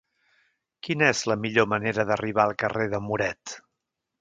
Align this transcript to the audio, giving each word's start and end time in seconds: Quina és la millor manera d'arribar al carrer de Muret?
Quina 0.87 1.09
és 1.15 1.21
la 1.31 1.37
millor 1.43 1.67
manera 1.75 2.07
d'arribar 2.13 2.47
al 2.47 2.57
carrer 2.65 2.89
de 2.95 3.05
Muret? 3.11 3.57